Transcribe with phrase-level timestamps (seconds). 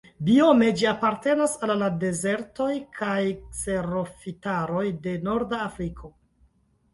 [0.27, 2.69] Biome ĝi apartenas al la dezertoj
[3.01, 6.13] kaj kserofitaroj de norda Afriko.